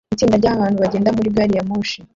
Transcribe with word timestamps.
Itsinda 0.13 0.35
ryabantu 0.41 0.77
bagenda 0.83 1.09
muri 1.17 1.33
gari 1.35 1.53
ya 1.57 1.67
moshi 1.69 1.99